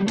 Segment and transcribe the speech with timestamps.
[0.00, 0.06] Hallo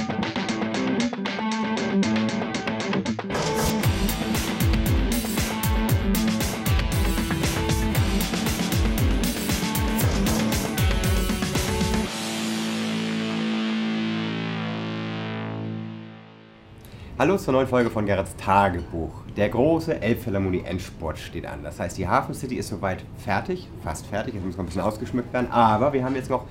[17.38, 19.24] zur neuen Folge von Gerrits Tagebuch.
[19.36, 21.64] Der große Elbphilharmonie Endsport steht an.
[21.64, 24.84] Das heißt, die Hafen City ist soweit fertig, fast fertig, jetzt muss noch ein bisschen
[24.84, 26.46] ausgeschmückt werden, aber wir haben jetzt noch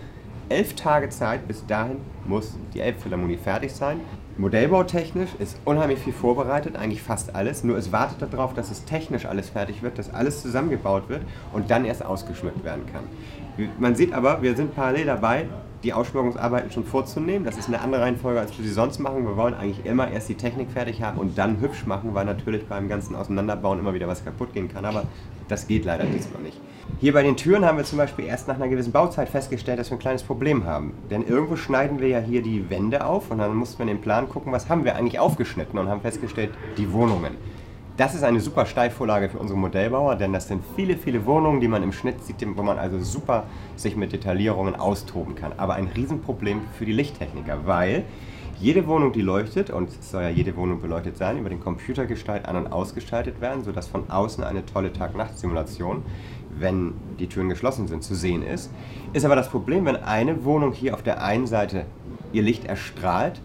[0.48, 1.46] elf Tage Zeit.
[1.48, 4.00] Bis dahin muss die Elbphilharmonie fertig sein.
[4.36, 7.64] Modellbautechnisch ist unheimlich viel vorbereitet, eigentlich fast alles.
[7.64, 11.70] Nur es wartet darauf, dass es technisch alles fertig wird, dass alles zusammengebaut wird und
[11.70, 13.04] dann erst ausgeschmückt werden kann.
[13.80, 15.46] Man sieht aber, wir sind parallel dabei,
[15.82, 17.44] die Ausschmückungsarbeiten schon vorzunehmen.
[17.44, 19.24] Das ist eine andere Reihenfolge, als wir sie sonst machen.
[19.24, 22.66] Wir wollen eigentlich immer erst die Technik fertig haben und dann hübsch machen, weil natürlich
[22.66, 24.84] beim ganzen Auseinanderbauen immer wieder was kaputt gehen kann.
[24.84, 25.04] Aber
[25.46, 26.60] das geht leider diesmal nicht.
[27.00, 29.90] Hier bei den Türen haben wir zum Beispiel erst nach einer gewissen Bauzeit festgestellt, dass
[29.90, 30.94] wir ein kleines Problem haben.
[31.10, 34.00] Denn irgendwo schneiden wir ja hier die Wände auf und dann mussten wir in den
[34.00, 37.36] Plan gucken, was haben wir eigentlich aufgeschnitten und haben festgestellt, die Wohnungen.
[37.98, 41.66] Das ist eine super Steilvorlage für unsere Modellbauer, denn das sind viele, viele Wohnungen, die
[41.66, 45.52] man im Schnitt sieht, wo man also super sich mit Detaillierungen austoben kann.
[45.56, 48.04] Aber ein Riesenproblem für die Lichttechniker, weil
[48.60, 52.46] jede Wohnung, die leuchtet, und es soll ja jede Wohnung beleuchtet sein, über den Computergestalt
[52.46, 56.04] an- und ausgestaltet werden, sodass von außen eine tolle Tag-Nacht-Simulation,
[56.56, 58.70] wenn die Türen geschlossen sind, zu sehen ist.
[59.12, 61.84] Ist aber das Problem, wenn eine Wohnung hier auf der einen Seite
[62.32, 63.40] ihr Licht erstrahlt,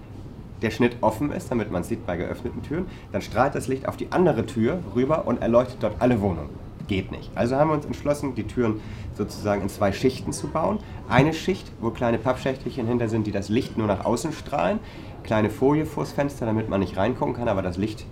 [0.63, 3.97] der Schnitt offen ist, damit man sieht bei geöffneten Türen, dann strahlt das Licht auf
[3.97, 6.49] die andere Tür rüber und erleuchtet dort alle Wohnungen.
[6.87, 7.31] Geht nicht.
[7.35, 8.81] Also haben wir uns entschlossen, die Türen
[9.15, 10.79] sozusagen in zwei Schichten zu bauen.
[11.07, 14.79] Eine Schicht, wo kleine Pappschächtelchen hinter sind, die das Licht nur nach außen strahlen.
[15.23, 18.05] Kleine Folie vors Fenster, damit man nicht reingucken kann, aber das Licht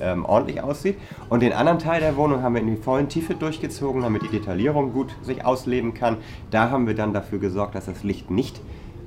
[0.00, 0.96] ähm, ordentlich aussieht.
[1.28, 4.28] Und den anderen Teil der Wohnung haben wir in die vollen Tiefe durchgezogen, damit die
[4.28, 6.18] Detaillierung gut sich ausleben kann.
[6.52, 8.60] Da haben wir dann dafür gesorgt, dass das Licht nicht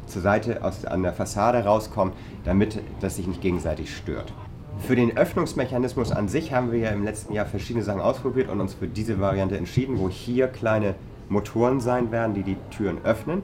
[0.08, 4.34] zur Seite aus, an der Fassade rauskommt, damit das sich nicht gegenseitig stört.
[4.80, 8.60] Für den Öffnungsmechanismus an sich haben wir ja im letzten Jahr verschiedene Sachen ausprobiert und
[8.62, 10.96] uns für diese Variante entschieden, wo hier kleine
[11.30, 13.42] Motoren sein werden, die die Türen öffnen.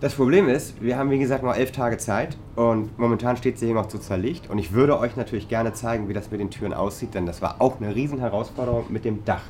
[0.00, 3.66] Das Problem ist, wir haben wie gesagt noch elf Tage Zeit und momentan steht sie
[3.66, 6.50] hier noch zu zerlegt und ich würde euch natürlich gerne zeigen, wie das mit den
[6.50, 9.44] Türen aussieht, denn das war auch eine riesen Herausforderung mit dem Dach.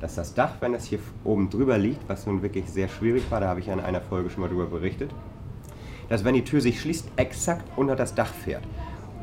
[0.00, 3.40] Dass das Dach, wenn es hier oben drüber liegt, was nun wirklich sehr schwierig war,
[3.40, 5.10] da habe ich ja in einer Folge schon mal drüber berichtet,
[6.08, 8.62] dass wenn die Tür sich schließt, exakt unter das Dach fährt.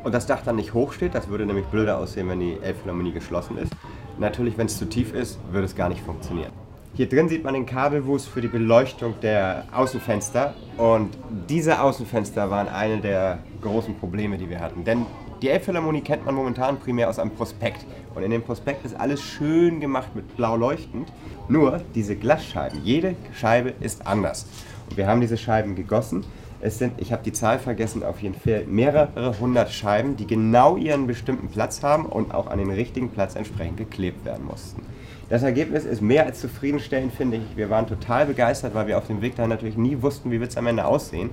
[0.04, 3.12] Und das Dach dann nicht hoch steht, das würde nämlich blöder aussehen, wenn die Elbphilharmonie
[3.12, 3.72] geschlossen ist.
[4.18, 6.52] Natürlich, wenn es zu tief ist, würde es gar nicht funktionieren.
[6.94, 10.54] Hier drin sieht man den Kabelwust für die Beleuchtung der Außenfenster.
[10.78, 11.10] Und
[11.48, 14.82] diese Außenfenster waren eine der großen Probleme, die wir hatten.
[14.84, 15.04] Denn
[15.42, 17.84] die Elbphilharmonie kennt man momentan primär aus einem Prospekt.
[18.14, 21.12] Und in dem Prospekt ist alles schön gemacht mit blau leuchtend.
[21.48, 24.46] Nur diese Glasscheiben, jede Scheibe ist anders.
[24.88, 26.24] Und wir haben diese Scheiben gegossen
[26.60, 30.76] es sind, ich habe die Zahl vergessen, auf jeden Fall mehrere hundert Scheiben, die genau
[30.76, 34.82] ihren bestimmten Platz haben und auch an den richtigen Platz entsprechend geklebt werden mussten.
[35.28, 37.56] Das Ergebnis ist mehr als zufriedenstellend, finde ich.
[37.56, 40.50] Wir waren total begeistert, weil wir auf dem Weg dahin natürlich nie wussten, wie wird
[40.50, 41.30] es am Ende aussehen.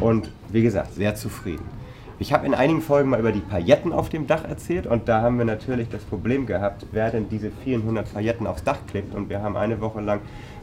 [0.00, 1.64] Und wie gesagt, sehr zufrieden.
[2.18, 5.22] Ich habe in einigen Folgen mal über die Pailletten auf dem Dach erzählt und da
[5.22, 9.12] haben wir natürlich das Problem gehabt, wer denn diese vielen hundert Pailletten aufs Dach klebt.
[9.12, 10.20] Und wir haben eine Woche lang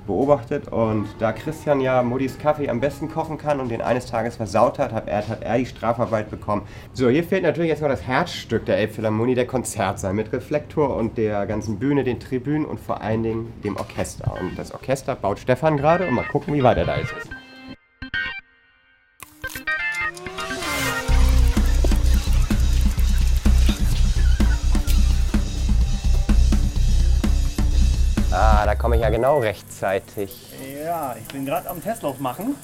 [0.10, 4.36] beobachtet und da Christian ja Muddis Kaffee am besten kochen kann und den eines Tages
[4.36, 6.64] versaut hat, hat er, hat er die Strafarbeit bekommen.
[6.94, 11.18] So, hier fehlt natürlich jetzt noch das Herzstück der Elbphilharmonie, der Konzertsaal mit Reflektor und
[11.18, 14.36] der ganzen Bühne, den Tribünen und vor allen Dingen dem Orchester.
[14.42, 17.14] Und das Orchester baut Stefan gerade und mal gucken, wie weit er da ist.
[28.80, 30.54] Komme ich ja genau rechtzeitig.
[30.84, 32.56] Ja, ich bin gerade am Testlauf machen.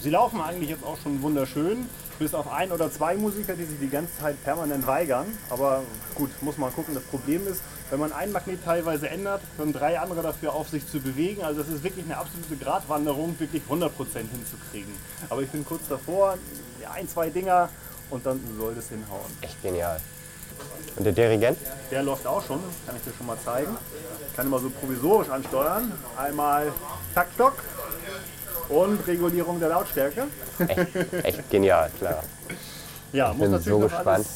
[0.00, 3.78] Sie laufen eigentlich jetzt auch schon wunderschön, bis auf ein oder zwei Musiker, die sich
[3.78, 5.26] die ganze Zeit permanent weigern.
[5.50, 5.82] Aber
[6.14, 6.94] gut, muss man gucken.
[6.94, 10.88] Das Problem ist, wenn man ein Magnet teilweise ändert, hören drei andere dafür auf, sich
[10.88, 11.42] zu bewegen.
[11.42, 14.92] Also das ist wirklich eine absolute Gratwanderung, wirklich 100% hinzukriegen.
[15.28, 16.38] Aber ich bin kurz davor,
[16.92, 17.68] ein, zwei Dinger
[18.10, 19.30] und dann soll das hinhauen.
[19.42, 20.00] Echt genial.
[20.96, 21.58] Und der Dirigent?
[21.90, 23.76] Der läuft auch schon, kann ich dir schon mal zeigen.
[24.28, 25.92] Ich kann immer so provisorisch ansteuern.
[26.16, 26.72] Einmal
[27.14, 27.54] Taktstock
[28.68, 30.24] und Regulierung der Lautstärke.
[30.58, 32.22] Echt, echt genial, klar.
[33.12, 34.26] Ja, ich bin so gespannt.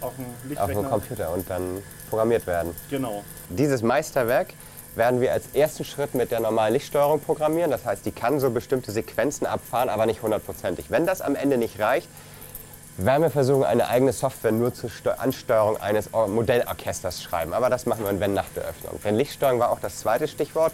[0.00, 2.76] Auf dem, auf dem Computer und dann programmiert werden.
[2.88, 3.24] Genau.
[3.48, 4.54] Dieses Meisterwerk
[4.94, 7.70] werden wir als ersten Schritt mit der normalen Lichtsteuerung programmieren.
[7.70, 10.90] Das heißt, die kann so bestimmte Sequenzen abfahren, aber nicht hundertprozentig.
[10.90, 12.08] Wenn das am Ende nicht reicht,
[12.96, 17.52] werden wir versuchen, eine eigene Software nur zur Ansteuerung eines Modellorchesters schreiben.
[17.52, 19.00] Aber das machen wir, wenn nach der Öffnung.
[19.04, 20.72] Denn Lichtsteuerung war auch das zweite Stichwort.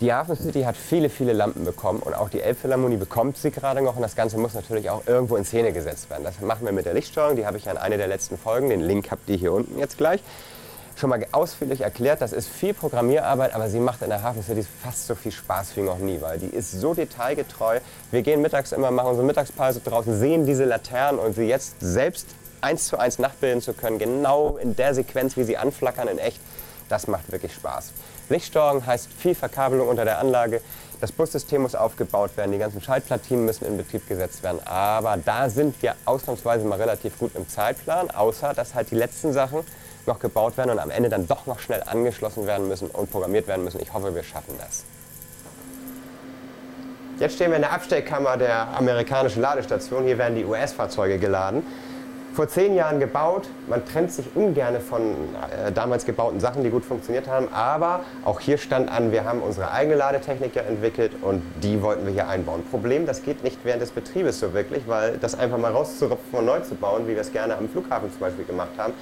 [0.00, 3.80] Die Hafen City hat viele, viele Lampen bekommen und auch die Elbphilharmonie bekommt sie gerade
[3.80, 6.22] noch und das Ganze muss natürlich auch irgendwo in Szene gesetzt werden.
[6.22, 8.68] Das machen wir mit der Lichtsteuerung, die habe ich ja in einer der letzten Folgen,
[8.68, 10.20] den Link habt ihr hier unten jetzt gleich,
[10.96, 12.22] schon mal ausführlich erklärt.
[12.22, 15.76] Das ist viel Programmierarbeit, aber sie macht in der Hafen City fast so viel Spaß
[15.76, 17.80] wie noch nie, weil die ist so detailgetreu.
[18.10, 22.26] Wir gehen mittags immer, machen unsere Mittagspause draußen, sehen diese Laternen und sie jetzt selbst
[22.62, 26.40] eins zu eins nachbilden zu können, genau in der Sequenz, wie sie anflackern in echt,
[26.88, 27.92] das macht wirklich Spaß.
[28.28, 30.60] Lichtsteuerung heißt viel Verkabelung unter der Anlage.
[31.00, 34.66] Das Bussystem muss aufgebaut werden, die ganzen Schaltplatinen müssen in Betrieb gesetzt werden.
[34.66, 39.32] Aber da sind wir ausnahmsweise mal relativ gut im Zeitplan, außer dass halt die letzten
[39.34, 39.58] Sachen
[40.06, 43.46] noch gebaut werden und am Ende dann doch noch schnell angeschlossen werden müssen und programmiert
[43.46, 43.80] werden müssen.
[43.80, 44.84] Ich hoffe, wir schaffen das.
[47.18, 50.04] Jetzt stehen wir in der Abstellkammer der amerikanischen Ladestation.
[50.04, 51.62] Hier werden die US-Fahrzeuge geladen
[52.36, 53.48] vor zehn Jahren gebaut.
[53.66, 57.48] Man trennt sich ungern von äh, damals gebauten Sachen, die gut funktioniert haben.
[57.52, 62.04] Aber auch hier stand an, wir haben unsere eigene Ladetechnik ja entwickelt und die wollten
[62.04, 62.62] wir hier einbauen.
[62.70, 66.44] Problem, das geht nicht während des Betriebes so wirklich, weil das einfach mal rauszurupfen und
[66.44, 68.92] neu zu bauen, wie wir es gerne am Flughafen zum Beispiel gemacht haben,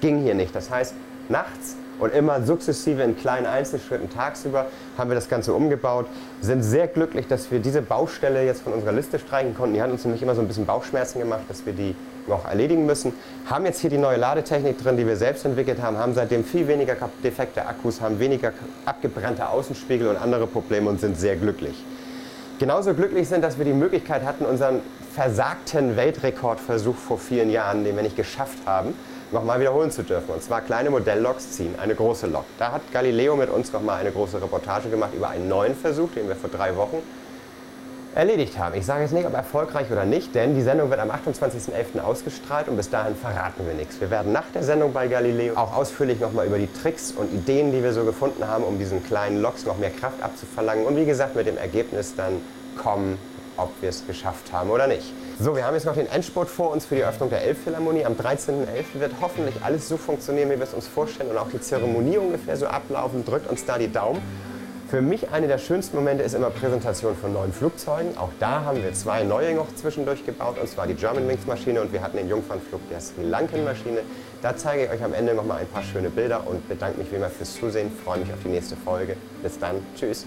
[0.00, 0.54] ging hier nicht.
[0.54, 0.94] Das heißt,
[1.28, 4.66] nachts und immer sukzessive in kleinen Einzelschritten tagsüber
[4.96, 6.06] haben wir das Ganze umgebaut.
[6.40, 9.74] Sind sehr glücklich, dass wir diese Baustelle jetzt von unserer Liste streichen konnten.
[9.74, 11.94] Die hat uns nämlich immer so ein bisschen Bauchschmerzen gemacht, dass wir die
[12.26, 13.12] noch erledigen müssen.
[13.46, 16.66] Haben jetzt hier die neue Ladetechnik drin, die wir selbst entwickelt haben, haben seitdem viel
[16.68, 18.52] weniger defekte Akkus, haben weniger
[18.86, 21.84] abgebrannte Außenspiegel und andere Probleme und sind sehr glücklich.
[22.58, 24.80] Genauso glücklich sind, dass wir die Möglichkeit hatten, unseren
[25.14, 28.94] versagten Weltrekordversuch vor vielen Jahren, den wir nicht geschafft haben,
[29.32, 30.32] nochmal wiederholen zu dürfen.
[30.32, 32.44] Und zwar kleine Modellloks ziehen, eine große Lok.
[32.58, 36.28] Da hat Galileo mit uns nochmal eine große Reportage gemacht über einen neuen Versuch, den
[36.28, 37.02] wir vor drei Wochen
[38.14, 38.74] erledigt haben.
[38.74, 42.00] Ich sage jetzt nicht, ob erfolgreich oder nicht, denn die Sendung wird am 28.11.
[42.00, 44.00] ausgestrahlt und bis dahin verraten wir nichts.
[44.00, 47.72] Wir werden nach der Sendung bei Galileo auch ausführlich nochmal über die Tricks und Ideen,
[47.72, 51.04] die wir so gefunden haben, um diesen kleinen Loks noch mehr Kraft abzuverlangen und wie
[51.04, 52.40] gesagt mit dem Ergebnis dann
[52.76, 53.16] kommen,
[53.56, 55.12] ob wir es geschafft haben oder nicht.
[55.42, 58.04] So, wir haben jetzt noch den Endspurt vor uns für die Eröffnung der Elbphilharmonie.
[58.04, 59.00] Am 13.11.
[59.00, 62.58] wird hoffentlich alles so funktionieren, wie wir es uns vorstellen und auch die Zeremonie ungefähr
[62.58, 63.24] so ablaufen.
[63.24, 64.20] Drückt uns da die Daumen.
[64.90, 68.18] Für mich eine der schönsten Momente ist immer Präsentation von neuen Flugzeugen.
[68.18, 71.90] Auch da haben wir zwei neue noch zwischendurch gebaut, und zwar die Germanwings Maschine und
[71.90, 74.00] wir hatten den Jungfernflug der Sri Lankan Maschine.
[74.42, 77.10] Da zeige ich euch am Ende noch mal ein paar schöne Bilder und bedanke mich
[77.12, 77.90] wie immer fürs Zusehen.
[78.04, 79.16] Freue mich auf die nächste Folge.
[79.42, 79.76] Bis dann.
[79.96, 80.26] Tschüss.